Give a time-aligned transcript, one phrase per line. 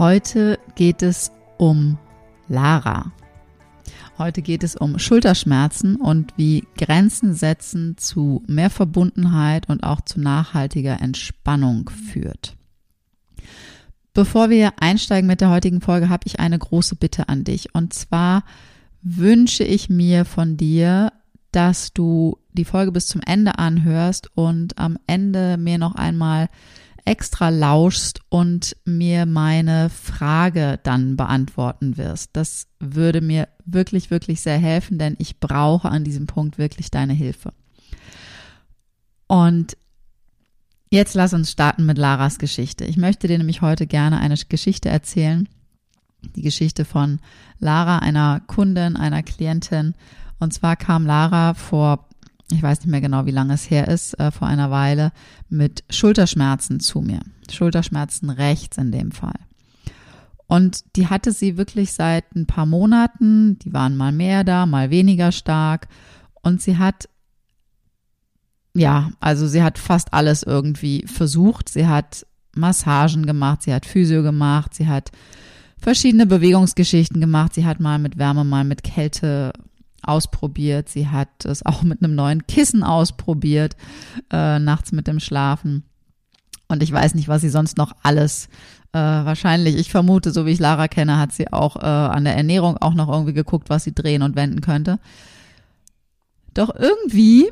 [0.00, 1.98] Heute geht es um
[2.48, 3.12] Lara.
[4.16, 10.18] Heute geht es um Schulterschmerzen und wie Grenzen setzen zu mehr Verbundenheit und auch zu
[10.18, 12.56] nachhaltiger Entspannung führt.
[14.14, 17.74] Bevor wir einsteigen mit der heutigen Folge, habe ich eine große Bitte an dich.
[17.74, 18.44] Und zwar
[19.02, 21.12] wünsche ich mir von dir,
[21.52, 26.48] dass du die Folge bis zum Ende anhörst und am Ende mir noch einmal
[27.10, 32.30] extra lauschst und mir meine Frage dann beantworten wirst.
[32.34, 37.12] Das würde mir wirklich, wirklich sehr helfen, denn ich brauche an diesem Punkt wirklich deine
[37.12, 37.52] Hilfe.
[39.26, 39.76] Und
[40.88, 42.84] jetzt lass uns starten mit Laras Geschichte.
[42.84, 45.48] Ich möchte dir nämlich heute gerne eine Geschichte erzählen.
[46.36, 47.18] Die Geschichte von
[47.58, 49.94] Lara, einer Kundin, einer Klientin.
[50.38, 52.08] Und zwar kam Lara vor
[52.50, 55.12] ich weiß nicht mehr genau, wie lange es her ist, äh, vor einer Weile
[55.48, 57.20] mit Schulterschmerzen zu mir.
[57.50, 59.38] Schulterschmerzen rechts in dem Fall.
[60.46, 63.58] Und die hatte sie wirklich seit ein paar Monaten.
[63.60, 65.86] Die waren mal mehr da, mal weniger stark.
[66.42, 67.08] Und sie hat,
[68.74, 71.68] ja, also sie hat fast alles irgendwie versucht.
[71.68, 72.26] Sie hat
[72.56, 75.12] Massagen gemacht, sie hat Physio gemacht, sie hat
[75.78, 77.54] verschiedene Bewegungsgeschichten gemacht.
[77.54, 79.52] Sie hat mal mit Wärme, mal mit Kälte
[80.02, 80.88] ausprobiert.
[80.88, 83.76] Sie hat es auch mit einem neuen Kissen ausprobiert,
[84.32, 85.84] äh, nachts mit dem Schlafen.
[86.68, 88.48] Und ich weiß nicht, was sie sonst noch alles
[88.92, 92.36] äh, wahrscheinlich, ich vermute, so wie ich Lara kenne, hat sie auch äh, an der
[92.36, 94.98] Ernährung auch noch irgendwie geguckt, was sie drehen und wenden könnte.
[96.54, 97.50] Doch irgendwie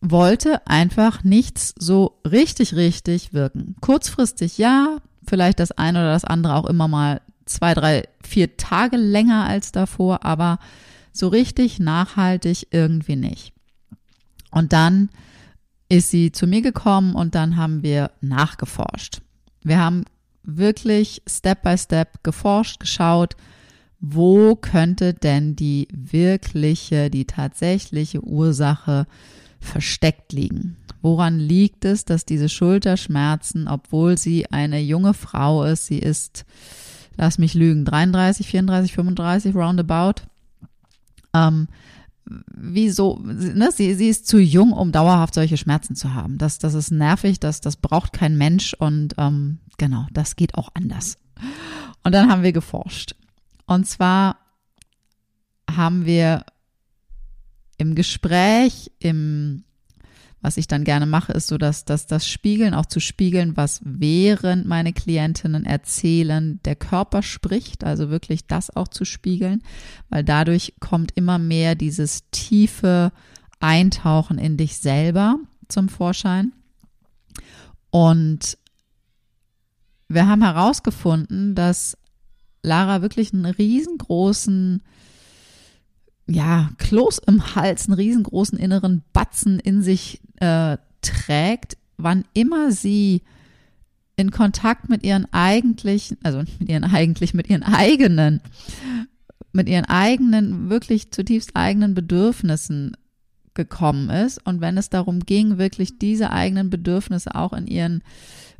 [0.00, 3.76] wollte einfach nichts so richtig, richtig wirken.
[3.80, 8.96] Kurzfristig ja, vielleicht das eine oder das andere auch immer mal zwei, drei, vier Tage
[8.96, 10.58] länger als davor, aber
[11.18, 13.52] so richtig nachhaltig irgendwie nicht.
[14.50, 15.10] Und dann
[15.88, 19.20] ist sie zu mir gekommen und dann haben wir nachgeforscht.
[19.62, 20.04] Wir haben
[20.42, 23.36] wirklich Step by Step geforscht, geschaut,
[24.00, 29.06] wo könnte denn die wirkliche, die tatsächliche Ursache
[29.60, 30.76] versteckt liegen?
[31.02, 36.44] Woran liegt es, dass diese Schulterschmerzen, obwohl sie eine junge Frau ist, sie ist,
[37.16, 40.22] lass mich lügen, 33, 34, 35 roundabout,
[41.36, 41.68] ähm,
[42.26, 46.38] wieso, ne, sie, sie ist zu jung, um dauerhaft solche Schmerzen zu haben.
[46.38, 50.70] Das, das ist nervig, das, das braucht kein Mensch und ähm, genau, das geht auch
[50.74, 51.18] anders.
[52.02, 53.14] Und dann haben wir geforscht.
[53.66, 54.38] Und zwar
[55.70, 56.44] haben wir
[57.78, 59.64] im Gespräch, im
[60.42, 63.80] was ich dann gerne mache, ist so, dass, dass das Spiegeln auch zu spiegeln, was
[63.84, 69.62] während meine Klientinnen erzählen, der Körper spricht, also wirklich das auch zu spiegeln,
[70.08, 73.12] weil dadurch kommt immer mehr dieses tiefe
[73.60, 75.38] Eintauchen in dich selber
[75.68, 76.52] zum Vorschein.
[77.90, 78.58] Und
[80.08, 81.96] wir haben herausgefunden, dass
[82.62, 84.82] Lara wirklich einen riesengroßen
[86.28, 93.22] ja, Kloß im Hals, einen riesengroßen inneren Batzen in sich äh, trägt, wann immer sie
[94.16, 98.40] in Kontakt mit ihren eigentlichen, also mit ihren eigentlich, mit ihren eigenen,
[99.52, 102.96] mit ihren eigenen, wirklich zutiefst eigenen Bedürfnissen
[103.54, 104.44] gekommen ist.
[104.46, 108.02] Und wenn es darum ging, wirklich diese eigenen Bedürfnisse auch in ihren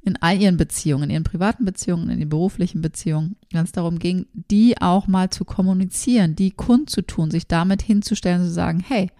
[0.06, 3.98] in all ihren Beziehungen, in ihren privaten Beziehungen, in den beruflichen Beziehungen, wenn es darum
[3.98, 9.10] ging, die auch mal zu kommunizieren, die kundzutun, sich damit hinzustellen, zu sagen, hey,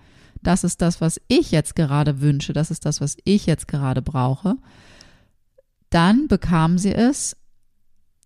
[0.46, 4.02] das ist das, was ich jetzt gerade wünsche, das ist das, was ich jetzt gerade
[4.02, 4.56] brauche,
[5.90, 7.37] dann bekam sie es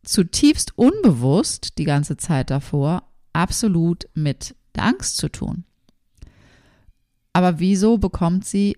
[0.03, 3.03] zutiefst unbewusst die ganze Zeit davor
[3.33, 5.65] absolut mit der Angst zu tun.
[7.33, 8.77] Aber wieso bekommt sie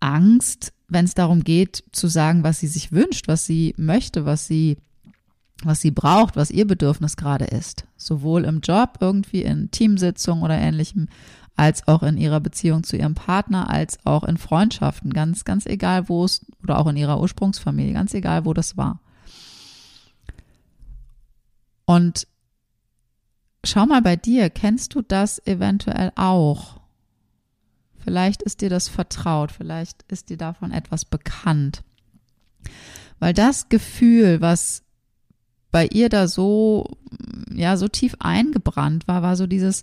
[0.00, 4.46] Angst, wenn es darum geht, zu sagen, was sie sich wünscht, was sie möchte, was
[4.46, 4.76] sie
[5.64, 7.86] was sie braucht, was ihr Bedürfnis gerade ist.
[7.96, 11.08] Sowohl im Job, irgendwie in Teamsitzungen oder ähnlichem,
[11.56, 16.08] als auch in ihrer Beziehung zu ihrem Partner, als auch in Freundschaften, ganz, ganz egal
[16.08, 19.00] wo es, oder auch in ihrer Ursprungsfamilie, ganz egal wo das war.
[21.86, 22.26] Und
[23.64, 26.80] schau mal bei dir, kennst du das eventuell auch?
[27.98, 31.82] Vielleicht ist dir das vertraut, vielleicht ist dir davon etwas bekannt.
[33.18, 34.82] Weil das Gefühl, was
[35.70, 36.98] bei ihr da so,
[37.50, 39.82] ja, so tief eingebrannt war, war so dieses,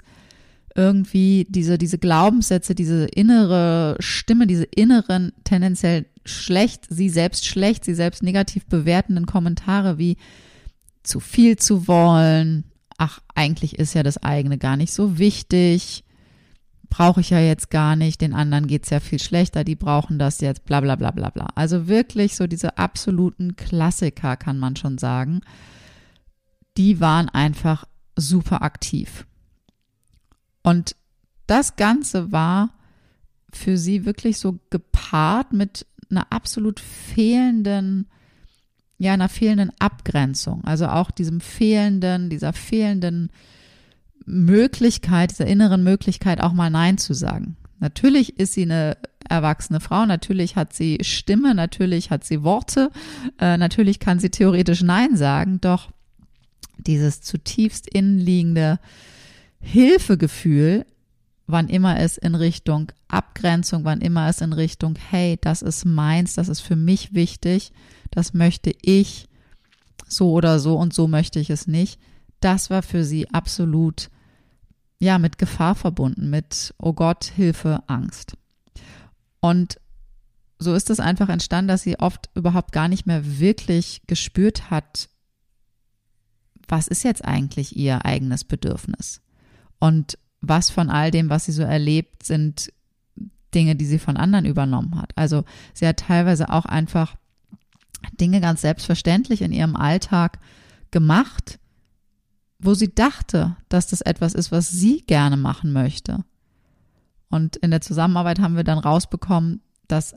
[0.76, 7.94] irgendwie diese, diese Glaubenssätze, diese innere Stimme, diese inneren tendenziell schlecht, sie selbst schlecht, sie
[7.94, 10.18] selbst negativ bewertenden Kommentare wie
[11.04, 12.64] zu viel zu wollen,
[12.98, 16.04] ach, eigentlich ist ja das eigene gar nicht so wichtig,
[16.90, 20.42] brauche ich ja jetzt gar nicht, den anderen geht's ja viel schlechter, die brauchen das
[20.42, 21.48] jetzt, bla bla bla bla bla.
[21.56, 25.42] Also wirklich so diese absoluten Klassiker, kann man schon sagen,
[26.78, 27.86] die waren einfach
[28.16, 29.26] super aktiv.
[30.64, 30.96] Und
[31.46, 32.74] das Ganze war
[33.52, 38.08] für sie wirklich so gepaart mit einer absolut fehlenden,
[38.98, 40.64] ja, einer fehlenden Abgrenzung.
[40.64, 43.30] Also auch diesem fehlenden, dieser fehlenden
[44.26, 47.58] Möglichkeit, dieser inneren Möglichkeit auch mal Nein zu sagen.
[47.80, 52.92] Natürlich ist sie eine erwachsene Frau, natürlich hat sie Stimme, natürlich hat sie Worte,
[53.40, 55.92] äh, natürlich kann sie theoretisch Nein sagen, doch
[56.78, 58.80] dieses zutiefst innenliegende
[59.64, 60.86] Hilfegefühl,
[61.48, 66.36] wann immer es in Richtung Abgrenzung, wann immer es in Richtung, hey, das ist meins,
[66.36, 67.72] das ist für mich wichtig,
[68.12, 69.28] das möchte ich
[70.08, 72.00] so oder so und so möchte ich es nicht,
[72.40, 74.10] das war für sie absolut,
[75.00, 78.38] ja, mit Gefahr verbunden, mit, oh Gott, Hilfe, Angst.
[79.40, 79.80] Und
[80.60, 85.10] so ist es einfach entstanden, dass sie oft überhaupt gar nicht mehr wirklich gespürt hat,
[86.68, 89.22] was ist jetzt eigentlich ihr eigenes Bedürfnis?
[89.84, 92.72] Und was von all dem, was sie so erlebt, sind
[93.54, 95.12] Dinge, die sie von anderen übernommen hat.
[95.18, 95.44] Also
[95.74, 97.18] sie hat teilweise auch einfach
[98.18, 100.40] Dinge ganz selbstverständlich in ihrem Alltag
[100.90, 101.60] gemacht,
[102.60, 106.24] wo sie dachte, dass das etwas ist, was sie gerne machen möchte.
[107.30, 109.60] Und in der Zusammenarbeit haben wir dann rausbekommen,
[109.90, 110.16] dass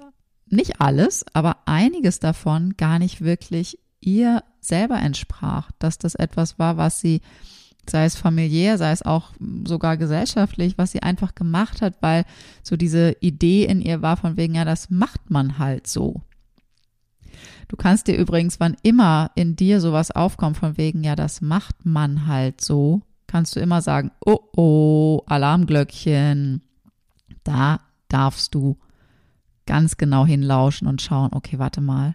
[0.48, 6.76] nicht alles, aber einiges davon gar nicht wirklich ihr selber entsprach, dass das etwas war,
[6.76, 7.20] was sie
[7.90, 9.32] sei es familiär, sei es auch
[9.66, 12.24] sogar gesellschaftlich, was sie einfach gemacht hat, weil
[12.62, 16.22] so diese Idee in ihr war von wegen, ja, das macht man halt so.
[17.68, 21.84] Du kannst dir übrigens, wann immer in dir sowas aufkommt von wegen, ja, das macht
[21.84, 26.62] man halt so, kannst du immer sagen, oh oh, Alarmglöckchen,
[27.42, 28.78] da darfst du
[29.66, 32.14] ganz genau hinlauschen und schauen, okay, warte mal,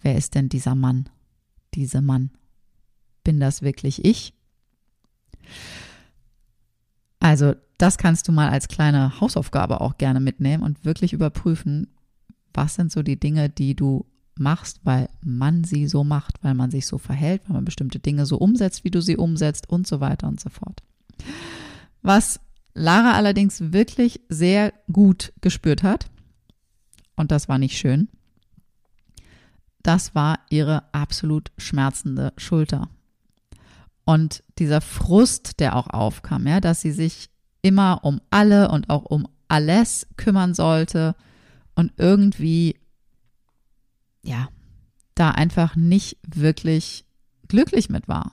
[0.00, 1.08] wer ist denn dieser Mann,
[1.74, 2.30] diese Mann?
[3.26, 4.34] Bin das wirklich ich?
[7.18, 11.88] Also das kannst du mal als kleine Hausaufgabe auch gerne mitnehmen und wirklich überprüfen,
[12.54, 14.06] was sind so die Dinge, die du
[14.38, 18.26] machst, weil man sie so macht, weil man sich so verhält, weil man bestimmte Dinge
[18.26, 20.84] so umsetzt, wie du sie umsetzt und so weiter und so fort.
[22.02, 22.38] Was
[22.74, 26.08] Lara allerdings wirklich sehr gut gespürt hat,
[27.16, 28.08] und das war nicht schön,
[29.82, 32.88] das war ihre absolut schmerzende Schulter.
[34.06, 37.28] Und dieser Frust, der auch aufkam, ja, dass sie sich
[37.60, 41.16] immer um alle und auch um alles kümmern sollte
[41.74, 42.76] und irgendwie,
[44.22, 44.48] ja,
[45.16, 47.04] da einfach nicht wirklich
[47.48, 48.32] glücklich mit war.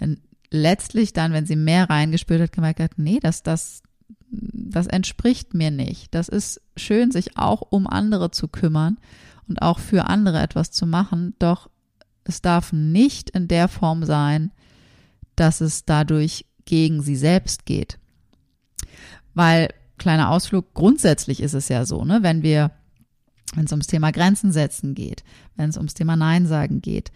[0.00, 3.82] Und letztlich dann, wenn sie mehr reingespürt hat, gemerkt hat, nee, das, das,
[4.28, 6.12] das entspricht mir nicht.
[6.16, 8.98] Das ist schön, sich auch um andere zu kümmern
[9.46, 11.70] und auch für andere etwas zu machen, doch
[12.24, 14.50] es darf nicht in der Form sein,
[15.36, 17.98] dass es dadurch gegen sie selbst geht.
[19.34, 22.70] Weil, kleiner Ausflug, grundsätzlich ist es ja so, ne, wenn wir,
[23.54, 25.24] wenn es ums Thema Grenzen setzen geht,
[25.56, 27.10] wenn es ums Thema Nein sagen geht,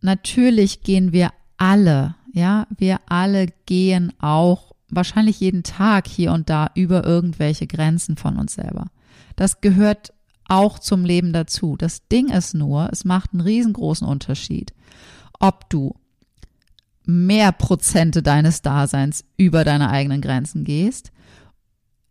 [0.00, 6.70] natürlich gehen wir alle, ja, wir alle gehen auch wahrscheinlich jeden Tag hier und da
[6.74, 8.86] über irgendwelche Grenzen von uns selber.
[9.36, 10.12] Das gehört
[10.48, 11.76] auch zum Leben dazu.
[11.76, 14.74] Das Ding ist nur, es macht einen riesengroßen Unterschied,
[15.40, 15.94] ob du
[17.04, 21.12] mehr Prozente deines Daseins über deine eigenen Grenzen gehst.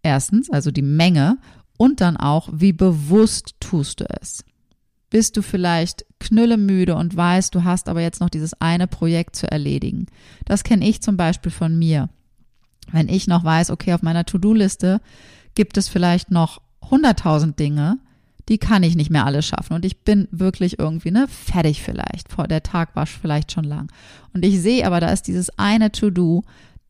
[0.04, 1.38] Erstens, also die Menge
[1.78, 4.44] und dann auch, wie bewusst tust du es.
[5.10, 9.50] Bist du vielleicht knüllemüde und weißt, du hast aber jetzt noch dieses eine Projekt zu
[9.52, 10.08] erledigen.
[10.46, 12.10] Das kenne ich zum Beispiel von mir.
[12.92, 15.02] Wenn ich noch weiß, okay, auf meiner To-Do-Liste
[15.56, 18.00] gibt es vielleicht noch 100.000 Dinge,
[18.50, 22.32] die kann ich nicht mehr alles schaffen und ich bin wirklich irgendwie ne fertig vielleicht.
[22.32, 23.92] Vor der Tag war vielleicht schon lang
[24.34, 26.44] und ich sehe aber, da ist dieses eine To-Do,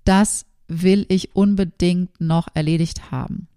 [0.05, 3.48] das will ich unbedingt noch erledigt haben.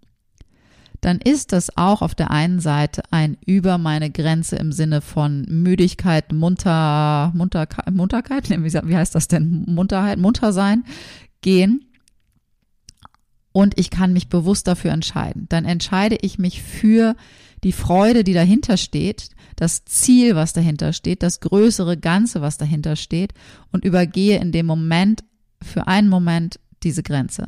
[1.00, 5.42] Dann ist das auch auf der einen Seite ein über meine Grenze im Sinne von
[5.42, 9.66] Müdigkeit, munter, munter, Munterkeit, wie heißt das denn?
[9.68, 10.84] Munterheit, munter sein,
[11.42, 11.84] gehen
[13.52, 15.46] und ich kann mich bewusst dafür entscheiden.
[15.48, 17.14] Dann entscheide ich mich für
[17.64, 22.94] die Freude, die dahinter steht, das Ziel, was dahinter steht, das größere Ganze, was dahinter
[22.94, 23.32] steht
[23.72, 25.24] und übergehe in dem Moment
[25.62, 27.46] für einen Moment diese Grenze,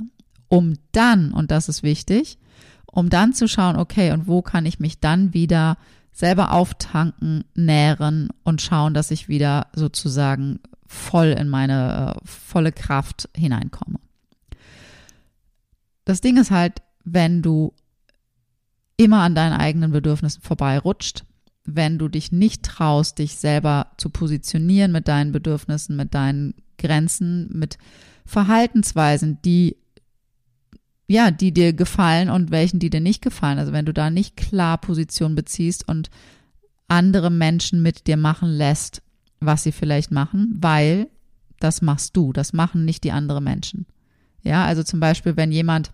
[0.49, 2.39] um dann, und das ist wichtig,
[2.87, 5.77] um dann zu schauen, okay, und wo kann ich mich dann wieder
[6.13, 13.29] selber auftanken, nähren und schauen, dass ich wieder sozusagen voll in meine äh, volle Kraft
[13.37, 13.99] hineinkomme.
[16.07, 17.75] Das Ding ist halt, wenn du
[18.97, 21.25] immer an deinen eigenen Bedürfnissen vorbeirutscht,
[21.65, 27.50] wenn du dich nicht traust, dich selber zu positionieren mit deinen Bedürfnissen, mit deinen Grenzen,
[27.53, 27.79] mit
[28.25, 29.76] Verhaltensweisen, die
[31.09, 33.59] ja, die dir gefallen und welchen, die dir nicht gefallen.
[33.59, 36.11] Also wenn du da nicht klar Position beziehst und
[36.88, 39.03] andere Menschen mit dir machen lässt,
[39.41, 41.09] was sie vielleicht machen, weil
[41.61, 43.87] das machst du, das machen nicht die anderen Menschen.
[44.43, 45.93] Ja, also zum Beispiel, wenn jemand,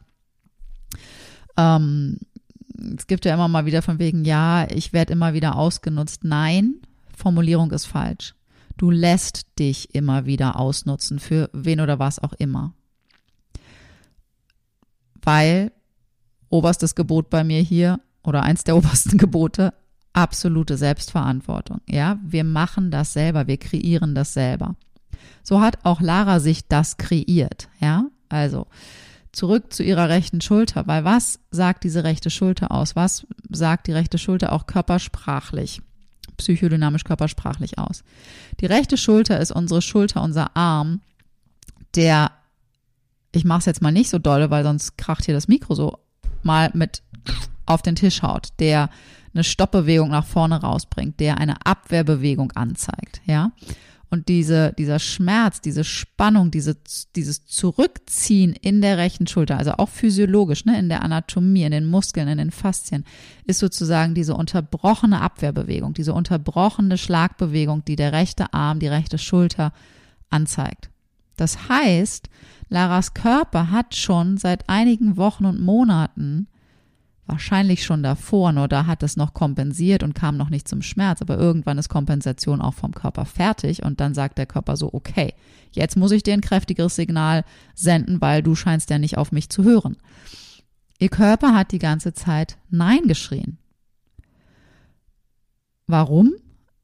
[1.56, 2.18] ähm,
[2.96, 6.24] es gibt ja immer mal wieder von wegen, ja, ich werde immer wieder ausgenutzt.
[6.24, 6.76] Nein,
[7.16, 8.34] Formulierung ist falsch.
[8.76, 12.74] Du lässt dich immer wieder ausnutzen für wen oder was auch immer.
[15.20, 15.72] Weil
[16.48, 19.74] oberstes Gebot bei mir hier oder eins der obersten Gebote,
[20.12, 21.80] absolute Selbstverantwortung.
[21.88, 24.76] Ja, wir machen das selber, wir kreieren das selber.
[25.42, 27.68] So hat auch Lara sich das kreiert.
[27.80, 28.66] Ja, also
[29.32, 32.94] zurück zu ihrer rechten Schulter, weil was sagt diese rechte Schulter aus?
[32.96, 35.80] Was sagt die rechte Schulter auch körpersprachlich,
[36.36, 38.04] psychodynamisch körpersprachlich aus?
[38.60, 41.00] Die rechte Schulter ist unsere Schulter, unser Arm,
[41.94, 42.30] der,
[43.32, 45.98] ich mache es jetzt mal nicht so dolle, weil sonst kracht hier das Mikro so,
[46.42, 47.02] mal mit
[47.64, 48.90] auf den Tisch haut, der
[49.34, 53.52] eine Stoppbewegung nach vorne rausbringt, der eine Abwehrbewegung anzeigt, ja.
[54.12, 56.76] Und diese, dieser Schmerz, diese Spannung, diese,
[57.16, 61.86] dieses Zurückziehen in der rechten Schulter, also auch physiologisch, ne, in der Anatomie, in den
[61.86, 63.06] Muskeln, in den Faszien,
[63.46, 69.72] ist sozusagen diese unterbrochene Abwehrbewegung, diese unterbrochene Schlagbewegung, die der rechte Arm, die rechte Schulter
[70.28, 70.90] anzeigt.
[71.38, 72.28] Das heißt,
[72.68, 76.48] Laras Körper hat schon seit einigen Wochen und Monaten
[77.26, 81.22] wahrscheinlich schon davor, nur da hat es noch kompensiert und kam noch nicht zum Schmerz,
[81.22, 85.34] aber irgendwann ist Kompensation auch vom Körper fertig und dann sagt der Körper so, okay,
[85.70, 89.48] jetzt muss ich dir ein kräftigeres Signal senden, weil du scheinst ja nicht auf mich
[89.48, 89.96] zu hören.
[90.98, 93.58] Ihr Körper hat die ganze Zeit Nein geschrien.
[95.86, 96.34] Warum?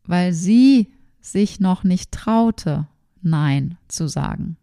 [0.05, 2.87] Weil sie sich noch nicht traute,
[3.23, 4.57] Nein zu sagen.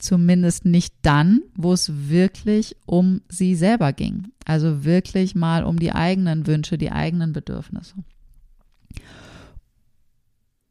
[0.00, 4.32] Zumindest nicht dann, wo es wirklich um sie selber ging.
[4.46, 7.94] Also wirklich mal um die eigenen Wünsche, die eigenen Bedürfnisse.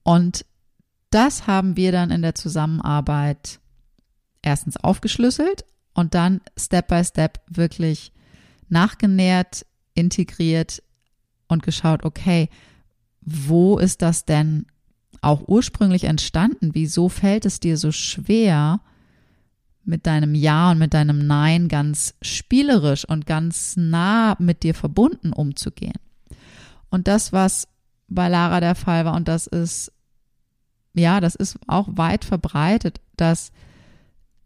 [0.03, 0.45] Und
[1.11, 3.59] das haben wir dann in der Zusammenarbeit
[4.41, 8.11] erstens aufgeschlüsselt und dann Step by Step wirklich
[8.67, 10.81] nachgenährt, integriert
[11.47, 12.49] und geschaut, okay,
[13.21, 14.65] wo ist das denn
[15.21, 16.71] auch ursprünglich entstanden?
[16.73, 18.81] Wieso fällt es dir so schwer,
[19.89, 25.33] mit deinem Ja und mit deinem Nein ganz spielerisch und ganz nah mit dir verbunden
[25.33, 25.99] umzugehen.
[26.89, 27.67] Und das, was
[28.07, 29.91] bei Lara der Fall war, und das ist,
[30.93, 33.51] ja, das ist auch weit verbreitet, dass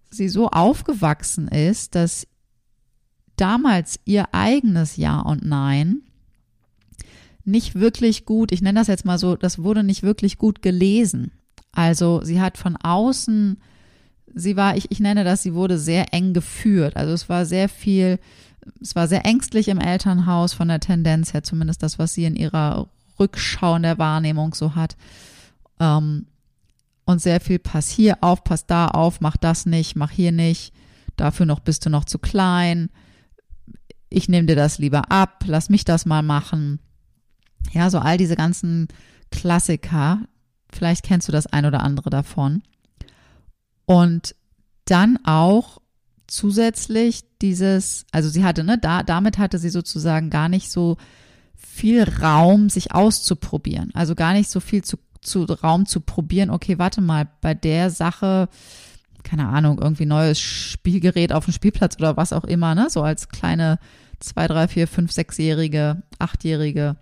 [0.10, 2.28] sie so aufgewachsen ist, dass
[3.36, 6.04] damals ihr eigenes Ja und Nein
[7.46, 11.32] nicht wirklich gut, ich nenne das jetzt mal so, das wurde nicht wirklich gut gelesen.
[11.74, 13.58] Also sie hat von außen
[14.34, 16.96] sie war, ich, ich nenne das, sie wurde sehr eng geführt.
[16.96, 18.20] Also es war sehr viel,
[18.82, 22.36] es war sehr ängstlich im Elternhaus von der Tendenz her, zumindest das, was sie in
[22.36, 22.88] ihrer
[23.20, 24.96] Rückschau in der Wahrnehmung so hat.
[25.80, 26.28] Ähm,
[27.06, 30.74] und sehr viel pass hier auf, pass da auf, mach das nicht, mach hier nicht,
[31.18, 32.90] dafür noch bist du noch zu klein.
[34.10, 36.80] Ich nehme dir das lieber ab, lass mich das mal machen.
[37.72, 38.88] Ja, so all diese ganzen
[39.32, 40.22] Klassiker.
[40.72, 42.64] Vielleicht kennst du das ein oder andere davon.
[43.86, 44.36] Und
[44.86, 45.82] dann auch
[46.28, 50.98] zusätzlich dieses, also sie hatte, ne, da, damit hatte sie sozusagen gar nicht so
[51.56, 53.92] viel Raum, sich auszuprobieren.
[53.94, 56.50] Also gar nicht so viel zu, zu Raum zu probieren.
[56.50, 58.50] Okay, warte mal, bei der Sache,
[59.24, 63.30] keine Ahnung, irgendwie neues Spielgerät auf dem Spielplatz oder was auch immer, ne, so als
[63.30, 63.80] kleine
[64.20, 66.96] zwei, drei, vier, fünf, sechsjährige, achtjährige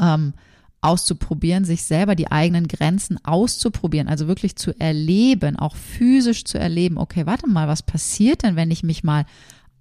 [0.00, 0.34] ähm,
[0.86, 6.98] auszuprobieren, sich selber die eigenen Grenzen auszuprobieren, also wirklich zu erleben, auch physisch zu erleben,
[6.98, 9.26] okay, warte mal, was passiert denn, wenn ich mich mal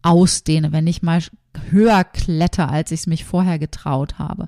[0.02, 1.22] ausdehne, wenn ich mal
[1.70, 4.48] höher kletter, als ich es mich vorher getraut habe?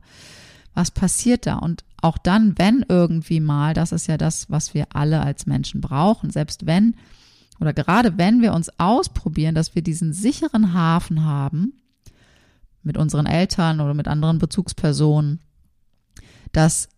[0.73, 1.57] Was passiert da?
[1.57, 5.81] Und auch dann, wenn irgendwie mal, das ist ja das, was wir alle als Menschen
[5.81, 6.95] brauchen, selbst wenn
[7.59, 11.73] oder gerade wenn wir uns ausprobieren, dass wir diesen sicheren Hafen haben,
[12.83, 15.41] mit unseren Eltern oder mit anderen Bezugspersonen,
[16.51, 16.89] dass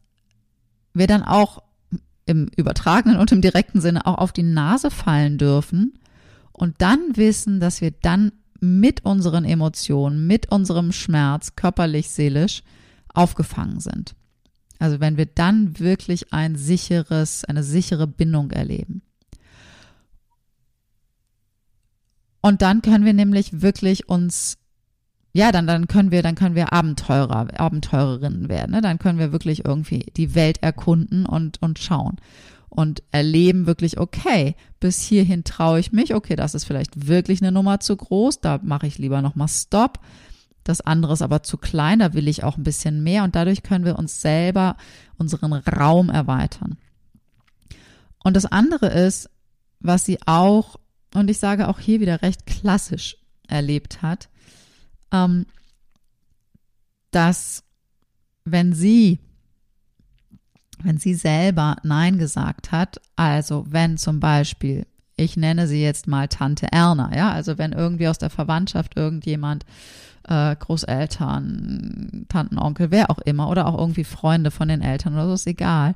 [0.93, 1.63] wir dann auch
[2.25, 5.97] im übertragenen und im direkten Sinne auch auf die Nase fallen dürfen
[6.51, 12.63] und dann wissen, dass wir dann mit unseren Emotionen, mit unserem Schmerz, körperlich, seelisch,
[13.13, 14.15] aufgefangen sind.
[14.77, 19.01] Also wenn wir dann wirklich ein sicheres, eine sichere Bindung erleben.
[22.41, 24.57] Und dann können wir nämlich wirklich uns,
[25.31, 28.71] ja, dann, dann können wir, dann können wir Abenteurer, Abenteurerinnen werden.
[28.71, 28.81] Ne?
[28.81, 32.17] Dann können wir wirklich irgendwie die Welt erkunden und, und schauen
[32.69, 37.51] und erleben wirklich, okay, bis hierhin traue ich mich, okay, das ist vielleicht wirklich eine
[37.51, 39.99] Nummer zu groß, da mache ich lieber nochmal Stopp.
[40.63, 43.63] Das andere ist aber zu klein, da will ich auch ein bisschen mehr und dadurch
[43.63, 44.77] können wir uns selber
[45.17, 46.77] unseren Raum erweitern.
[48.23, 49.29] Und das andere ist,
[49.79, 50.75] was sie auch
[51.15, 53.17] und ich sage auch hier wieder recht klassisch
[53.47, 54.29] erlebt hat,
[55.11, 55.45] ähm,
[57.11, 57.63] dass
[58.45, 59.19] wenn sie,
[60.81, 64.85] wenn sie selber Nein gesagt hat, also wenn zum Beispiel,
[65.15, 69.65] ich nenne sie jetzt mal Tante Erna, ja, also wenn irgendwie aus der Verwandtschaft irgendjemand,
[70.27, 75.27] äh, Großeltern, Tanten, Onkel, wer auch immer, oder auch irgendwie Freunde von den Eltern oder
[75.27, 75.95] so, ist egal,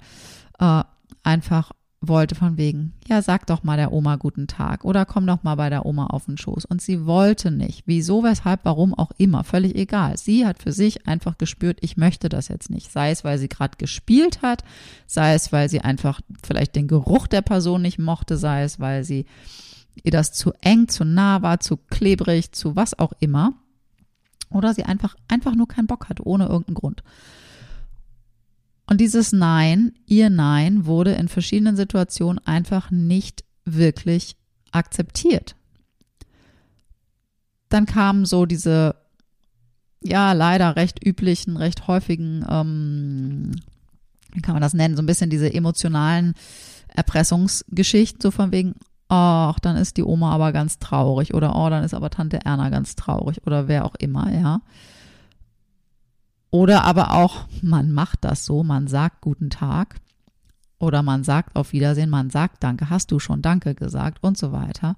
[0.60, 0.84] äh,
[1.24, 1.72] einfach
[2.07, 5.55] wollte von wegen, ja, sag doch mal der Oma guten Tag oder komm doch mal
[5.55, 6.65] bei der Oma auf den Schoß.
[6.65, 7.83] Und sie wollte nicht.
[7.86, 10.17] Wieso, weshalb, warum auch immer, völlig egal.
[10.17, 12.91] Sie hat für sich einfach gespürt, ich möchte das jetzt nicht.
[12.91, 14.63] Sei es, weil sie gerade gespielt hat,
[15.07, 19.03] sei es, weil sie einfach vielleicht den Geruch der Person nicht mochte, sei es, weil
[19.03, 19.25] sie
[20.03, 23.54] ihr das zu eng, zu nah war, zu klebrig, zu was auch immer.
[24.49, 27.04] Oder sie einfach, einfach nur keinen Bock hatte, ohne irgendeinen Grund.
[28.93, 34.36] Und dieses Nein, ihr Nein, wurde in verschiedenen Situationen einfach nicht wirklich
[34.71, 35.56] akzeptiert.
[37.69, 38.93] Dann kamen so diese,
[40.03, 43.56] ja, leider recht üblichen, recht häufigen, ähm,
[44.32, 46.36] wie kann man das nennen, so ein bisschen diese emotionalen
[46.89, 48.75] Erpressungsgeschichten, so von wegen,
[49.08, 52.69] ach, dann ist die Oma aber ganz traurig oder oh, dann ist aber Tante Erna
[52.69, 54.62] ganz traurig oder wer auch immer, ja.
[56.53, 59.95] Oder aber auch, man macht das so, man sagt guten Tag
[60.77, 64.51] oder man sagt auf Wiedersehen, man sagt Danke, hast du schon Danke gesagt und so
[64.51, 64.95] weiter.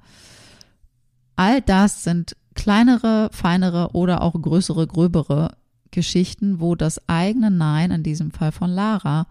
[1.37, 5.55] All das sind kleinere, feinere oder auch größere, gröbere
[5.91, 9.25] Geschichten, wo das eigene Nein, in diesem Fall von Lara,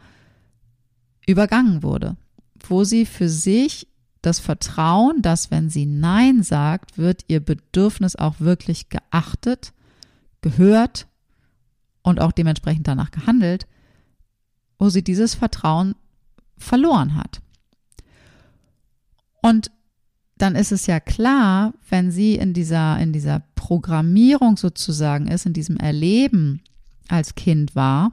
[1.26, 2.16] übergangen wurde,
[2.66, 3.86] wo sie für sich
[4.22, 9.74] das Vertrauen, dass wenn sie Nein sagt, wird ihr Bedürfnis auch wirklich geachtet,
[10.40, 11.06] gehört
[12.04, 13.66] und auch dementsprechend danach gehandelt,
[14.78, 15.96] wo sie dieses Vertrauen
[16.56, 17.40] verloren hat.
[19.42, 19.72] Und
[20.36, 25.52] dann ist es ja klar, wenn sie in dieser, in dieser Programmierung sozusagen ist, in
[25.52, 26.60] diesem Erleben
[27.08, 28.12] als Kind war,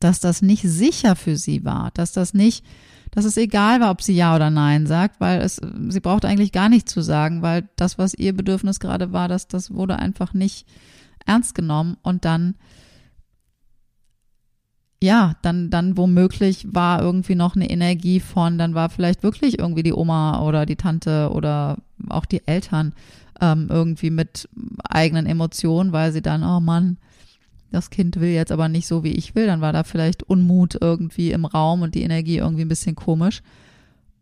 [0.00, 2.64] dass das nicht sicher für sie war, dass das nicht,
[3.10, 6.52] dass es egal war, ob sie Ja oder Nein sagt, weil es, sie braucht eigentlich
[6.52, 10.34] gar nicht zu sagen, weil das, was ihr Bedürfnis gerade war, das, das wurde einfach
[10.34, 10.66] nicht
[11.24, 12.54] ernst genommen und dann
[15.04, 19.82] ja, dann, dann womöglich war irgendwie noch eine Energie von, dann war vielleicht wirklich irgendwie
[19.82, 21.76] die Oma oder die Tante oder
[22.08, 22.94] auch die Eltern
[23.40, 24.48] ähm, irgendwie mit
[24.82, 26.96] eigenen Emotionen, weil sie dann, oh Mann,
[27.70, 30.78] das Kind will jetzt aber nicht so, wie ich will, dann war da vielleicht Unmut
[30.80, 33.42] irgendwie im Raum und die Energie irgendwie ein bisschen komisch.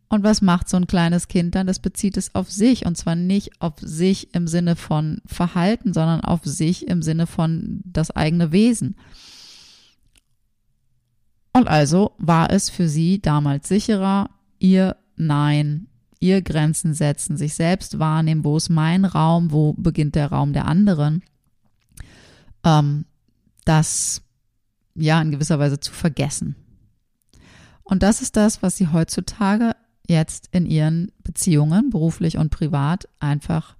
[0.09, 1.67] Und was macht so ein kleines Kind dann?
[1.67, 6.23] Das bezieht es auf sich und zwar nicht auf sich im Sinne von Verhalten, sondern
[6.23, 8.97] auf sich im Sinne von das eigene Wesen.
[11.53, 15.89] Und also war es für sie damals sicherer, ihr Nein,
[16.19, 20.67] ihr Grenzen setzen, sich selbst wahrnehmen, wo ist mein Raum, wo beginnt der Raum der
[20.67, 21.23] anderen,
[22.65, 23.05] ähm,
[23.65, 24.23] das
[24.95, 26.57] ja in gewisser Weise zu vergessen.
[27.83, 29.75] Und das ist das, was sie heutzutage
[30.09, 33.77] jetzt in ihren Beziehungen, beruflich und privat, einfach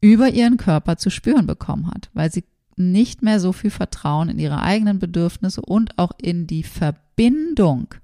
[0.00, 2.44] über ihren Körper zu spüren bekommen hat, weil sie
[2.76, 7.94] nicht mehr so viel Vertrauen in ihre eigenen Bedürfnisse und auch in die Verbindung.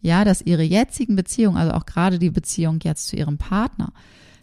[0.00, 3.92] Ja, dass ihre jetzigen Beziehungen, also auch gerade die Beziehung jetzt zu ihrem Partner,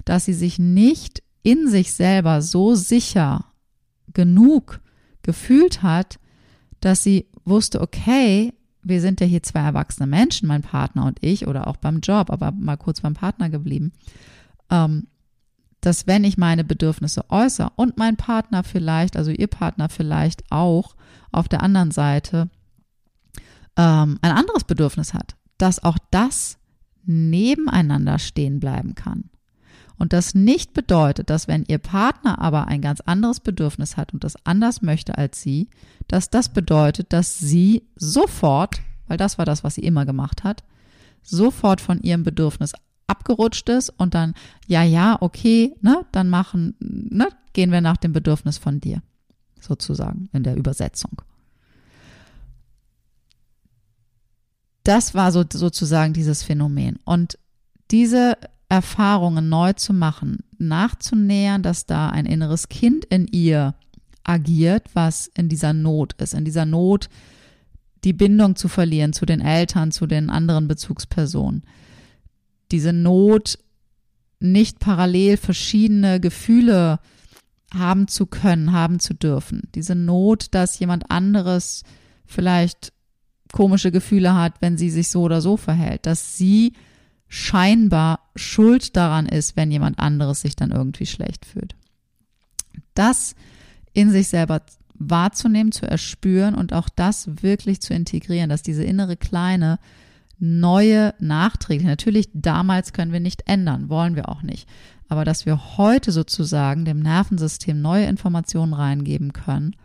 [0.05, 3.45] dass sie sich nicht in sich selber so sicher
[4.13, 4.79] genug
[5.21, 6.19] gefühlt hat,
[6.79, 11.47] dass sie wusste, okay, wir sind ja hier zwei erwachsene Menschen, mein Partner und ich,
[11.47, 13.91] oder auch beim Job, aber mal kurz beim Partner geblieben,
[14.69, 15.07] ähm,
[15.81, 20.95] dass wenn ich meine Bedürfnisse äußere und mein Partner vielleicht, also ihr Partner vielleicht auch
[21.31, 22.49] auf der anderen Seite
[23.77, 26.57] ähm, ein anderes Bedürfnis hat, dass auch das
[27.05, 29.29] nebeneinander stehen bleiben kann.
[29.97, 34.23] Und das nicht bedeutet, dass wenn ihr Partner aber ein ganz anderes Bedürfnis hat und
[34.23, 35.69] das anders möchte als sie,
[36.07, 40.63] dass das bedeutet, dass sie sofort, weil das war das, was sie immer gemacht hat,
[41.21, 42.73] sofort von ihrem Bedürfnis
[43.09, 44.33] abgerutscht ist und dann,
[44.67, 49.01] ja, ja, okay, ne, dann machen, ne, gehen wir nach dem Bedürfnis von dir,
[49.59, 51.21] sozusagen in der Übersetzung.
[54.83, 56.97] Das war so, sozusagen dieses Phänomen.
[57.03, 57.37] Und
[57.91, 58.37] diese
[58.69, 63.75] Erfahrungen neu zu machen, nachzunähern, dass da ein inneres Kind in ihr
[64.23, 67.09] agiert, was in dieser Not ist, in dieser Not
[68.03, 71.63] die Bindung zu verlieren zu den Eltern, zu den anderen Bezugspersonen.
[72.71, 73.59] Diese Not,
[74.39, 76.99] nicht parallel verschiedene Gefühle
[77.73, 79.63] haben zu können, haben zu dürfen.
[79.75, 81.83] Diese Not, dass jemand anderes
[82.25, 82.93] vielleicht
[83.51, 86.73] komische Gefühle hat, wenn sie sich so oder so verhält, dass sie
[87.27, 91.75] scheinbar schuld daran ist, wenn jemand anderes sich dann irgendwie schlecht fühlt.
[92.93, 93.35] Das
[93.93, 94.61] in sich selber
[94.95, 99.79] wahrzunehmen, zu erspüren und auch das wirklich zu integrieren, dass diese innere kleine
[100.39, 104.67] neue nachträglich, natürlich damals können wir nicht ändern, wollen wir auch nicht,
[105.07, 109.75] aber dass wir heute sozusagen dem Nervensystem neue Informationen reingeben können,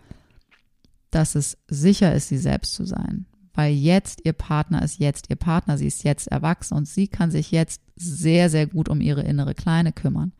[1.10, 5.36] dass es sicher ist, sie selbst zu sein, weil jetzt ihr Partner ist jetzt ihr
[5.36, 9.22] Partner, sie ist jetzt erwachsen und sie kann sich jetzt sehr, sehr gut um ihre
[9.22, 10.32] innere Kleine kümmern.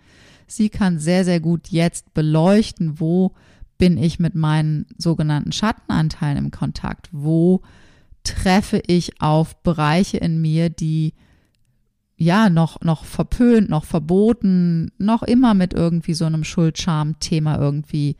[0.46, 3.33] Sie kann sehr, sehr gut jetzt beleuchten, wo
[3.79, 7.62] bin ich mit meinen sogenannten Schattenanteilen im Kontakt, wo
[8.24, 11.14] treffe ich auf Bereiche in mir, die
[12.16, 18.16] ja noch noch verpönt, noch verboten, noch immer mit irgendwie so einem Schuldscham-Thema irgendwie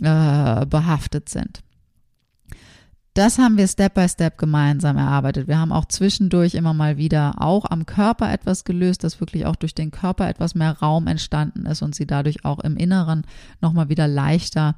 [0.00, 1.64] äh, behaftet sind
[3.14, 5.46] das haben wir Step by Step gemeinsam erarbeitet.
[5.46, 9.54] Wir haben auch zwischendurch immer mal wieder auch am Körper etwas gelöst, dass wirklich auch
[9.54, 13.22] durch den Körper etwas mehr Raum entstanden ist und sie dadurch auch im Inneren
[13.60, 14.74] nochmal wieder leichter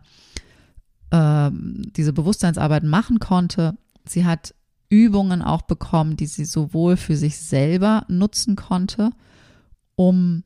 [1.11, 3.79] äh, diese Bewusstseinsarbeit machen konnte.
[4.09, 4.55] Sie hat
[4.89, 9.11] Übungen auch bekommen, die sie sowohl für sich selber nutzen konnte,
[9.97, 10.45] um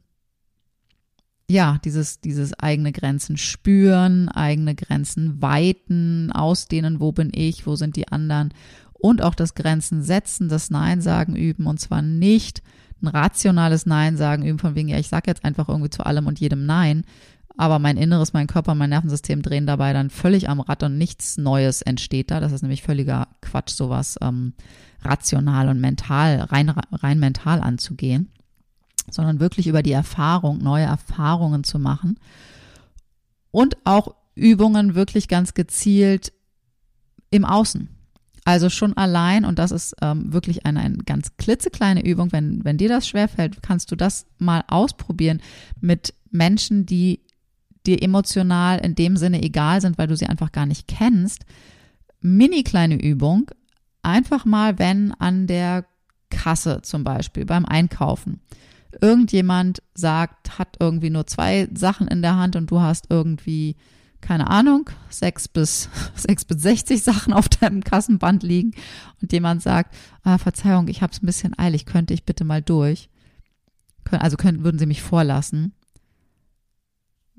[1.50, 7.96] ja, dieses, dieses eigene Grenzen spüren, eigene Grenzen weiten, ausdehnen, wo bin ich, wo sind
[7.96, 8.54] die anderen
[8.92, 12.62] und auch das Grenzen setzen, das Nein sagen üben und zwar nicht
[13.02, 16.26] ein rationales Nein sagen üben von wegen, ja, ich sage jetzt einfach irgendwie zu allem
[16.26, 17.04] und jedem Nein,
[17.60, 21.36] aber mein Inneres, mein Körper, mein Nervensystem drehen dabei dann völlig am Rad und nichts
[21.36, 22.40] Neues entsteht da.
[22.40, 24.54] Das ist nämlich völliger Quatsch, sowas ähm,
[25.02, 28.30] rational und mental, rein, rein mental anzugehen
[29.12, 32.18] sondern wirklich über die Erfahrung, neue Erfahrungen zu machen
[33.50, 36.32] und auch Übungen wirklich ganz gezielt
[37.30, 37.88] im Außen.
[38.44, 42.78] Also schon allein, und das ist ähm, wirklich eine, eine ganz klitzekleine Übung, wenn, wenn
[42.78, 45.40] dir das schwerfällt, kannst du das mal ausprobieren
[45.80, 47.20] mit Menschen, die
[47.86, 51.44] dir emotional in dem Sinne egal sind, weil du sie einfach gar nicht kennst.
[52.20, 53.50] Mini kleine Übung,
[54.02, 55.84] einfach mal, wenn an der
[56.30, 58.40] Kasse zum Beispiel beim Einkaufen
[59.00, 63.76] irgendjemand sagt, hat irgendwie nur zwei Sachen in der Hand und du hast irgendwie,
[64.20, 68.72] keine Ahnung, sechs bis, sechs bis 60 Sachen auf deinem Kassenband liegen
[69.20, 72.62] und jemand sagt, ah, Verzeihung, ich habe es ein bisschen eilig, könnte ich bitte mal
[72.62, 73.08] durch?
[74.10, 75.72] Also können, würden Sie mich vorlassen?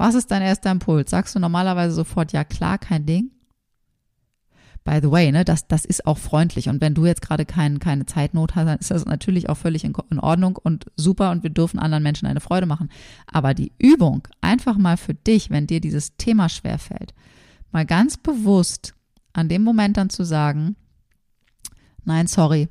[0.01, 1.11] Was ist dein erster Impuls?
[1.11, 3.31] Sagst du normalerweise sofort, ja klar, kein Ding?
[4.83, 6.69] by the way, ne, das, das ist auch freundlich.
[6.69, 9.83] Und wenn du jetzt gerade kein, keine Zeitnot hast, dann ist das natürlich auch völlig
[9.83, 12.89] in, in Ordnung und super und wir dürfen anderen Menschen eine Freude machen.
[13.27, 17.13] Aber die Übung, einfach mal für dich, wenn dir dieses Thema schwerfällt,
[17.71, 18.95] mal ganz bewusst
[19.33, 20.75] an dem Moment dann zu sagen,
[22.03, 22.67] nein, sorry.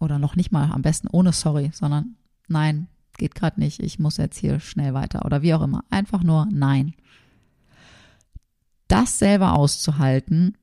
[0.00, 2.16] Oder noch nicht mal, am besten ohne sorry, sondern
[2.48, 5.84] nein, geht gerade nicht, ich muss jetzt hier schnell weiter oder wie auch immer.
[5.90, 6.94] Einfach nur nein.
[8.88, 10.56] Das selber auszuhalten,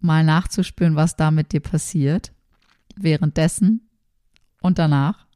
[0.00, 2.32] mal nachzuspüren, was da mit dir passiert,
[2.96, 3.88] währenddessen
[4.60, 5.26] und danach.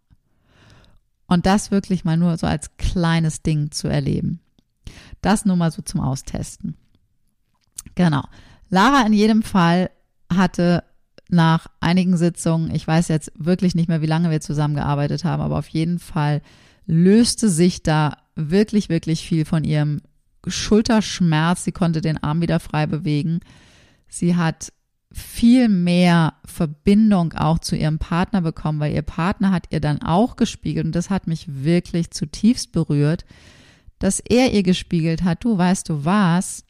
[1.27, 4.41] Und das wirklich mal nur so als kleines Ding zu erleben.
[5.21, 6.77] Das nur mal so zum Austesten.
[7.95, 8.23] Genau.
[8.69, 9.91] Lara in jedem Fall
[10.31, 10.85] hatte
[11.33, 15.59] nach einigen Sitzungen, ich weiß jetzt wirklich nicht mehr, wie lange wir zusammengearbeitet haben, aber
[15.59, 16.43] auf jeden Fall
[16.87, 20.01] löste sich da wirklich, wirklich viel von ihrem
[20.47, 23.41] Schulterschmerz, sie konnte den Arm wieder frei bewegen.
[24.09, 24.73] Sie hat
[25.13, 30.37] viel mehr Verbindung auch zu ihrem Partner bekommen, weil ihr Partner hat ihr dann auch
[30.37, 33.25] gespiegelt und das hat mich wirklich zutiefst berührt,
[33.99, 36.65] dass er ihr gespiegelt hat, du weißt du was,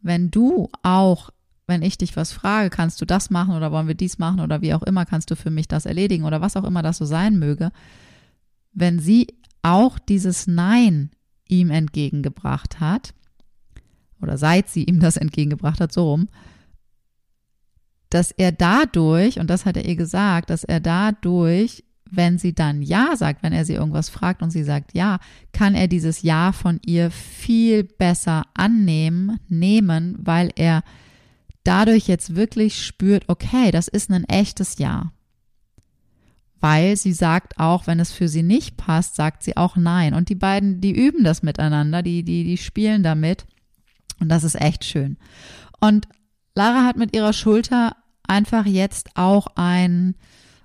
[0.00, 1.30] wenn du auch,
[1.66, 4.62] wenn ich dich was frage, kannst du das machen oder wollen wir dies machen oder
[4.62, 7.04] wie auch immer, kannst du für mich das erledigen oder was auch immer das so
[7.04, 7.72] sein möge,
[8.72, 9.28] wenn sie
[9.62, 11.10] auch dieses Nein
[11.48, 13.14] ihm entgegengebracht hat,
[14.20, 16.28] oder seit sie ihm das entgegengebracht hat, so rum,
[18.10, 22.82] dass er dadurch, und das hat er ihr gesagt, dass er dadurch, wenn sie dann
[22.82, 25.18] Ja sagt, wenn er sie irgendwas fragt und sie sagt Ja,
[25.52, 30.82] kann er dieses Ja von ihr viel besser annehmen, nehmen, weil er
[31.66, 35.12] dadurch jetzt wirklich spürt, okay, das ist ein echtes Ja.
[36.60, 40.14] Weil sie sagt auch, wenn es für sie nicht passt, sagt sie auch Nein.
[40.14, 43.46] Und die beiden, die üben das miteinander, die, die, die spielen damit.
[44.20, 45.18] Und das ist echt schön.
[45.80, 46.08] Und
[46.54, 50.14] Lara hat mit ihrer Schulter einfach jetzt auch ein,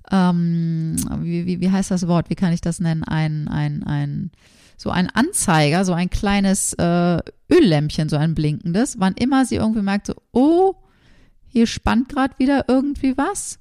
[0.10, 2.30] ähm, wie, wie, wie heißt das Wort?
[2.30, 3.04] Wie kann ich das nennen?
[3.04, 4.32] Ein, ein, ein,
[4.78, 7.20] so ein Anzeiger, so ein kleines äh,
[7.52, 10.76] Öllämpchen, so ein blinkendes, wann immer sie irgendwie merkt, so, oh,
[11.52, 13.60] hier spannt gerade wieder irgendwie was,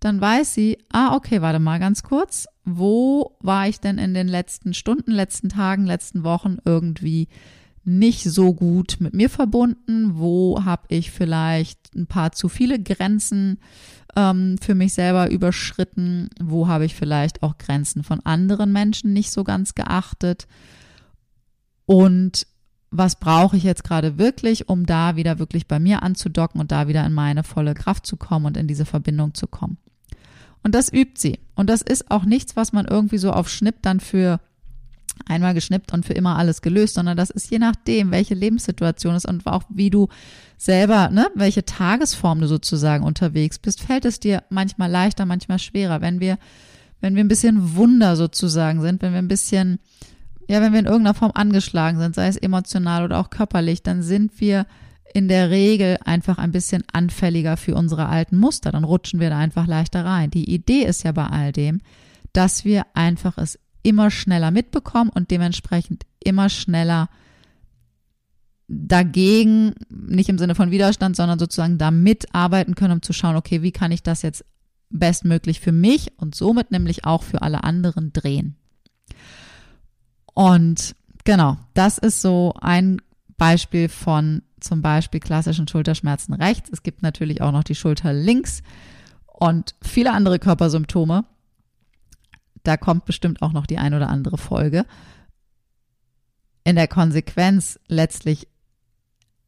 [0.00, 4.28] dann weiß sie, ah, okay, warte mal ganz kurz, wo war ich denn in den
[4.28, 7.28] letzten Stunden, letzten Tagen, letzten Wochen irgendwie
[7.84, 10.12] nicht so gut mit mir verbunden?
[10.14, 13.58] Wo habe ich vielleicht ein paar zu viele Grenzen
[14.14, 16.30] ähm, für mich selber überschritten?
[16.40, 20.46] Wo habe ich vielleicht auch Grenzen von anderen Menschen nicht so ganz geachtet?
[21.86, 22.46] Und
[22.92, 26.88] was brauche ich jetzt gerade wirklich, um da wieder wirklich bei mir anzudocken und da
[26.88, 29.78] wieder in meine volle Kraft zu kommen und in diese Verbindung zu kommen?
[30.62, 31.40] Und das übt sie.
[31.56, 34.40] Und das ist auch nichts, was man irgendwie so auf Schnipp dann für
[35.26, 39.26] einmal geschnippt und für immer alles gelöst, sondern das ist je nachdem, welche Lebenssituation ist
[39.26, 40.08] und auch wie du
[40.56, 46.00] selber, ne, welche Tagesform du sozusagen unterwegs bist, fällt es dir manchmal leichter, manchmal schwerer.
[46.00, 46.38] Wenn wir,
[47.00, 49.80] wenn wir ein bisschen Wunder sozusagen sind, wenn wir ein bisschen,
[50.52, 54.02] ja, wenn wir in irgendeiner Form angeschlagen sind, sei es emotional oder auch körperlich, dann
[54.02, 54.66] sind wir
[55.14, 58.70] in der Regel einfach ein bisschen anfälliger für unsere alten Muster.
[58.70, 60.30] Dann rutschen wir da einfach leichter rein.
[60.30, 61.80] Die Idee ist ja bei all dem,
[62.34, 67.08] dass wir einfach es immer schneller mitbekommen und dementsprechend immer schneller
[68.68, 73.62] dagegen, nicht im Sinne von Widerstand, sondern sozusagen damit arbeiten können, um zu schauen, okay,
[73.62, 74.44] wie kann ich das jetzt
[74.90, 78.58] bestmöglich für mich und somit nämlich auch für alle anderen drehen.
[80.34, 83.00] Und genau, das ist so ein
[83.36, 86.70] Beispiel von zum Beispiel klassischen Schulterschmerzen rechts.
[86.72, 88.62] Es gibt natürlich auch noch die Schulter links
[89.26, 91.24] und viele andere Körpersymptome.
[92.62, 94.86] Da kommt bestimmt auch noch die ein oder andere Folge.
[96.64, 98.46] In der Konsequenz letztlich,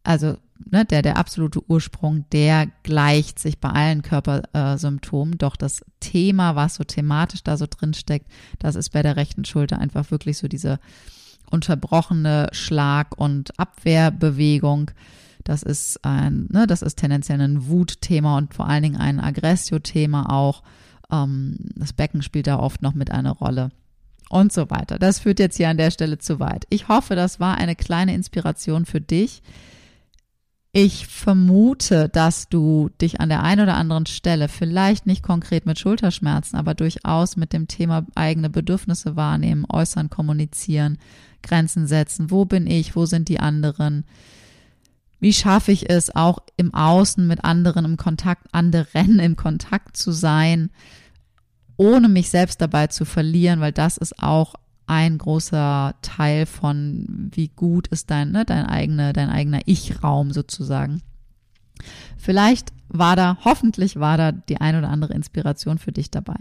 [0.03, 0.37] also
[0.71, 5.39] ne, der, der absolute Ursprung, der gleicht sich bei allen Körpersymptomen.
[5.39, 9.45] Doch das Thema, was so thematisch da so drin steckt, das ist bei der rechten
[9.45, 10.79] Schulter einfach wirklich so diese
[11.51, 14.91] unterbrochene Schlag- und Abwehrbewegung.
[15.45, 20.31] Das ist ein, ne, das ist tendenziell ein Wutthema und vor allen Dingen ein Aggressio-Thema
[20.31, 20.63] auch.
[21.11, 23.71] Ähm, das Becken spielt da oft noch mit einer Rolle
[24.31, 24.99] und so weiter.
[24.99, 26.67] Das führt jetzt hier an der Stelle zu weit.
[26.71, 29.43] Ich hoffe, das war eine kleine Inspiration für dich.
[30.77, 35.79] Ich vermute, dass du dich an der einen oder anderen Stelle, vielleicht nicht konkret mit
[35.79, 40.99] Schulterschmerzen, aber durchaus mit dem Thema eigene Bedürfnisse wahrnehmen, äußern, kommunizieren,
[41.45, 42.33] Grenzen setzen.
[42.33, 42.97] Wo bin ich?
[42.97, 44.05] Wo sind die anderen?
[45.21, 50.11] Wie schaffe ich es, auch im Außen mit anderen im Kontakt, anderen im Kontakt zu
[50.11, 50.71] sein,
[51.77, 57.49] ohne mich selbst dabei zu verlieren, weil das ist auch ein großer Teil von, wie
[57.49, 61.03] gut ist dein, ne, dein, eigene, dein eigener Ich-Raum sozusagen.
[62.17, 66.37] Vielleicht war da, hoffentlich war da die ein oder andere Inspiration für dich dabei.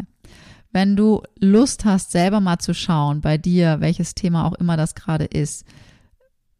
[0.72, 4.96] Wenn du Lust hast, selber mal zu schauen bei dir, welches Thema auch immer das
[4.96, 5.66] gerade ist,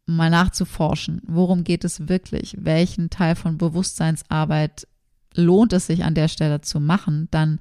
[0.06, 4.86] mal nachzuforschen, worum geht es wirklich, welchen Teil von Bewusstseinsarbeit
[5.34, 7.58] lohnt es sich an der Stelle zu machen, dann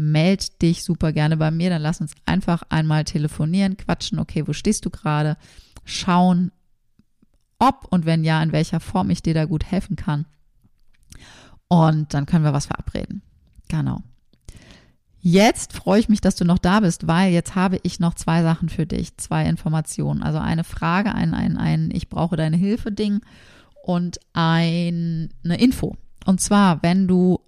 [0.00, 4.52] meld dich super gerne bei mir, dann lass uns einfach einmal telefonieren, quatschen, okay, wo
[4.52, 5.36] stehst du gerade,
[5.84, 6.52] schauen,
[7.58, 10.24] ob und wenn ja, in welcher Form ich dir da gut helfen kann.
[11.68, 13.22] Und dann können wir was verabreden.
[13.68, 14.02] Genau.
[15.20, 18.42] Jetzt freue ich mich, dass du noch da bist, weil jetzt habe ich noch zwei
[18.42, 20.22] Sachen für dich, zwei Informationen.
[20.22, 23.20] Also eine Frage, ein, ein, ein Ich brauche deine Hilfe Ding
[23.84, 25.96] und ein, eine Info.
[26.24, 27.38] Und zwar, wenn du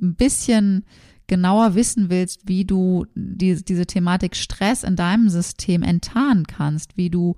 [0.00, 0.84] ein bisschen
[1.28, 7.10] genauer wissen willst, wie du die, diese Thematik Stress in deinem System enttarnen kannst, wie
[7.10, 7.36] du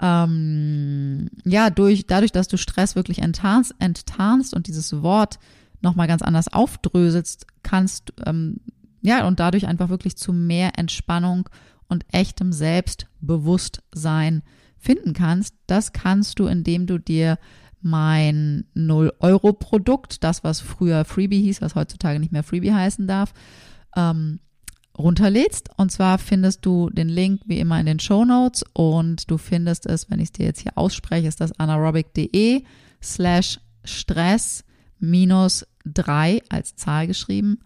[0.00, 5.38] ähm, ja, durch, dadurch, dass du Stress wirklich enttarnst, enttarnst und dieses Wort
[5.80, 8.60] nochmal ganz anders aufdröselst, kannst, ähm,
[9.00, 11.48] ja, und dadurch einfach wirklich zu mehr Entspannung
[11.88, 14.42] und echtem Selbstbewusstsein
[14.78, 15.54] finden kannst.
[15.66, 17.38] Das kannst du, indem du dir
[17.82, 23.34] mein 0-Euro-Produkt, das, was früher Freebie hieß, was heutzutage nicht mehr Freebie heißen darf,
[23.96, 24.40] ähm,
[24.96, 25.70] runterlädst.
[25.76, 29.86] Und zwar findest du den Link wie immer in den Show Notes und du findest
[29.86, 32.64] es, wenn ich es dir jetzt hier ausspreche, ist das anaerobic.de
[33.02, 34.64] slash stress
[34.98, 37.58] minus drei als Zahl geschrieben,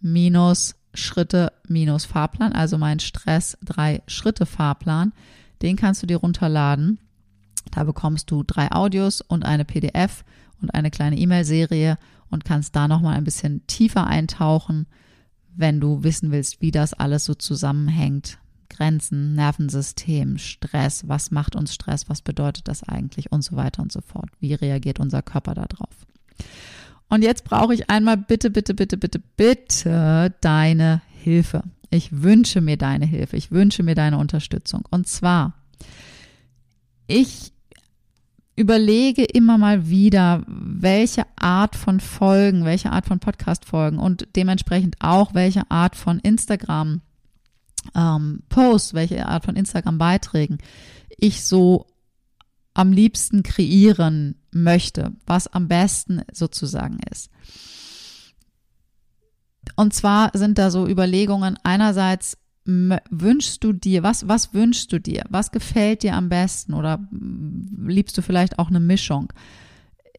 [0.00, 5.12] minus Schritte minus Fahrplan, also mein Stress drei Schritte Fahrplan.
[5.62, 6.98] Den kannst du dir runterladen.
[7.70, 10.24] Da bekommst du drei Audios und eine PDF
[10.60, 11.98] und eine kleine E-Mail-Serie
[12.30, 14.86] und kannst da nochmal ein bisschen tiefer eintauchen
[15.56, 18.38] wenn du wissen willst, wie das alles so zusammenhängt.
[18.68, 23.92] Grenzen, Nervensystem, Stress, was macht uns Stress, was bedeutet das eigentlich und so weiter und
[23.92, 24.30] so fort.
[24.40, 25.94] Wie reagiert unser Körper darauf?
[27.08, 31.62] Und jetzt brauche ich einmal bitte, bitte, bitte, bitte, bitte deine Hilfe.
[31.90, 33.36] Ich wünsche mir deine Hilfe.
[33.36, 34.82] Ich wünsche mir deine Unterstützung.
[34.90, 35.54] Und zwar,
[37.06, 37.52] ich
[38.56, 45.34] überlege immer mal wieder, welche Art von Folgen, welche Art von Podcast-Folgen und dementsprechend auch
[45.34, 47.00] welche Art von Instagram
[47.94, 50.58] ähm, Posts, welche Art von Instagram-Beiträgen
[51.18, 51.86] ich so
[52.74, 57.30] am liebsten kreieren möchte, was am besten sozusagen ist.
[59.76, 65.24] Und zwar sind da so Überlegungen einerseits, wünschst du dir, was, was wünschst du dir?
[65.28, 66.72] Was gefällt dir am besten?
[66.72, 69.32] Oder liebst du vielleicht auch eine Mischung?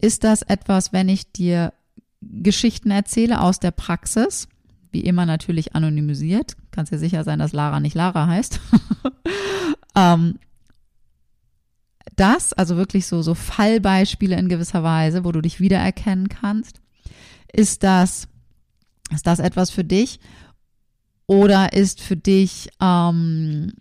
[0.00, 1.72] Ist das etwas, wenn ich dir
[2.20, 4.48] Geschichten erzähle aus der Praxis?
[4.92, 6.56] Wie immer natürlich anonymisiert.
[6.70, 8.60] Kannst dir sicher sein, dass Lara nicht Lara heißt.
[9.96, 10.38] ähm,
[12.14, 16.80] das, also wirklich so, so Fallbeispiele in gewisser Weise, wo du dich wiedererkennen kannst.
[17.52, 18.28] Ist das,
[19.12, 20.20] ist das etwas für dich?
[21.26, 23.72] Oder ist für dich ähm,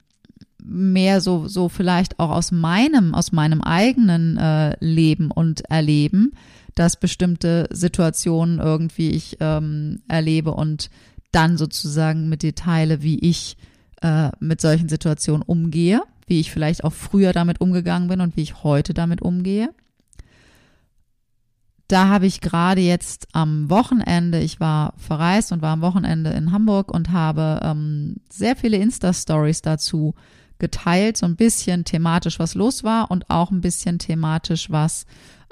[0.64, 6.32] mehr so, so vielleicht auch aus meinem, aus meinem eigenen äh, Leben und Erleben,
[6.74, 10.90] dass bestimmte Situationen irgendwie ich ähm, erlebe und
[11.32, 13.58] dann sozusagen mit dir teile, wie ich
[14.02, 18.42] äh, mit solchen Situationen umgehe, wie ich vielleicht auch früher damit umgegangen bin und wie
[18.42, 19.70] ich heute damit umgehe
[21.88, 26.52] da habe ich gerade jetzt am Wochenende, ich war verreist und war am Wochenende in
[26.52, 30.16] Hamburg und habe ähm, sehr viele Insta-Stories dazu
[30.58, 35.06] geteilt, so ein bisschen thematisch, was los war und auch ein bisschen thematisch, was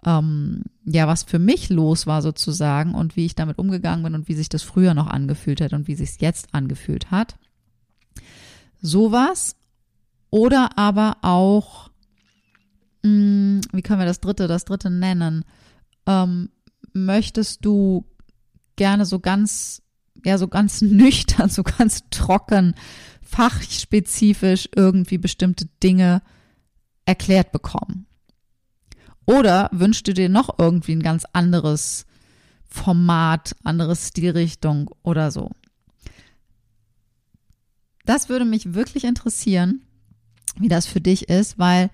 [0.05, 4.27] ähm, ja, was für mich los war sozusagen und wie ich damit umgegangen bin und
[4.27, 7.35] wie sich das früher noch angefühlt hat und wie sich jetzt angefühlt hat.
[8.81, 9.55] Sowas
[10.29, 11.89] oder aber auch,
[13.03, 15.45] mh, hm, wie können wir das dritte, das dritte nennen?
[16.05, 16.49] Ähm,
[16.93, 18.05] möchtest du
[18.75, 19.81] gerne so ganz,
[20.25, 22.75] ja, so ganz nüchtern, so ganz trocken,
[23.21, 26.21] fachspezifisch irgendwie bestimmte Dinge
[27.05, 28.05] erklärt bekommen?
[29.25, 32.05] Oder wünschst du dir noch irgendwie ein ganz anderes
[32.67, 35.51] Format, andere Stilrichtung oder so?
[38.05, 39.81] Das würde mich wirklich interessieren,
[40.57, 41.89] wie das für dich ist, weil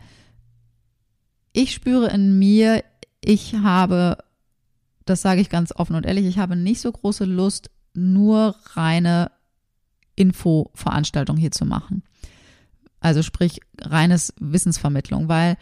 [1.54, 2.84] ich spüre in mir
[3.24, 4.18] ich habe,
[5.06, 9.32] das sage ich ganz offen und ehrlich, ich habe nicht so große Lust, nur reine
[10.16, 12.04] Infoveranstaltungen hier zu machen.
[13.00, 15.58] Also sprich reines Wissensvermittlung, weil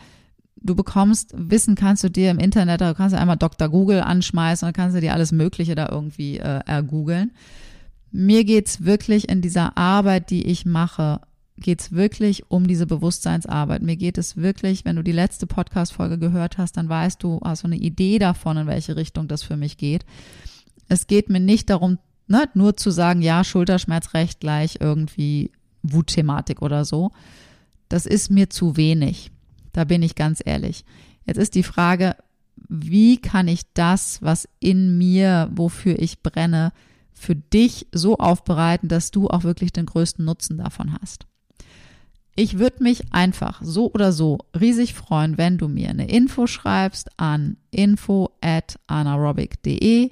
[0.55, 3.69] du bekommst Wissen, kannst du dir im Internet, da kannst du einmal Dr.
[3.69, 7.31] Google anschmeißen und kannst du dir alles Mögliche da irgendwie äh, ergoogeln.
[8.11, 11.21] Mir geht's wirklich in dieser Arbeit, die ich mache,
[11.59, 13.81] geht es wirklich um diese Bewusstseinsarbeit.
[13.81, 17.63] Mir geht es wirklich, wenn du die letzte Podcast-Folge gehört hast, dann weißt du, hast
[17.63, 20.05] du eine Idee davon, in welche Richtung das für mich geht.
[20.87, 25.51] Es geht mir nicht darum, ne, nur zu sagen, ja, Schulterschmerz recht gleich irgendwie
[25.83, 27.11] Wutthematik oder so.
[27.89, 29.31] Das ist mir zu wenig.
[29.73, 30.85] Da bin ich ganz ehrlich.
[31.25, 32.15] Jetzt ist die Frage,
[32.69, 36.71] wie kann ich das, was in mir, wofür ich brenne,
[37.13, 41.25] für dich so aufbereiten, dass du auch wirklich den größten Nutzen davon hast.
[42.39, 47.09] Ich würde mich einfach so oder so riesig freuen, wenn du mir eine Info schreibst
[47.17, 50.11] an info at anaerobic.de.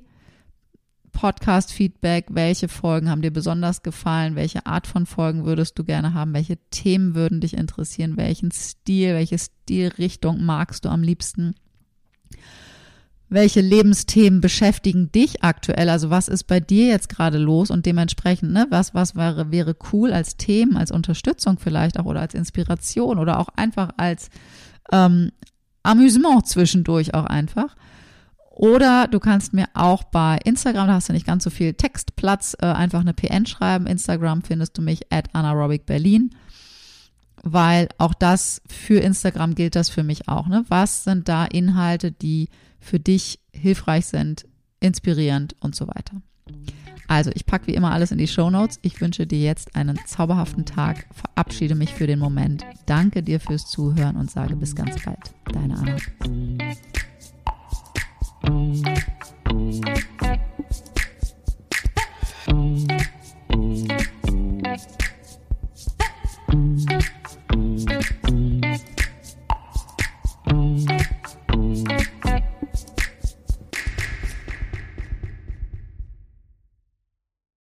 [1.11, 6.34] Podcast-Feedback, welche Folgen haben dir besonders gefallen, welche Art von Folgen würdest du gerne haben,
[6.34, 11.53] welche Themen würden dich interessieren, welchen Stil, welche Stilrichtung magst du am liebsten.
[13.30, 15.89] Welche Lebensthemen beschäftigen dich aktuell?
[15.89, 19.76] Also was ist bei dir jetzt gerade los und dementsprechend, ne, was, was wäre, wäre
[19.91, 24.30] cool als Themen, als Unterstützung vielleicht auch oder als Inspiration oder auch einfach als
[24.91, 25.32] ähm,
[25.84, 27.76] Amüsement zwischendurch auch einfach.
[28.55, 32.55] Oder du kannst mir auch bei Instagram, da hast du nicht ganz so viel Textplatz,
[32.61, 33.86] äh, einfach eine PN schreiben.
[33.86, 36.34] Instagram findest du mich at anaerobicberlin,
[37.46, 40.48] weil auch das für Instagram gilt das für mich auch.
[40.48, 40.66] Ne?
[40.68, 44.46] Was sind da Inhalte, die für dich hilfreich sind,
[44.80, 46.22] inspirierend und so weiter?
[47.08, 48.80] Also, ich packe wie immer alles in die Shownotes.
[48.82, 53.68] Ich wünsche dir jetzt einen zauberhaften Tag, verabschiede mich für den Moment, danke dir fürs
[53.68, 55.20] Zuhören und sage bis ganz bald.
[55.54, 55.98] Deine Anna.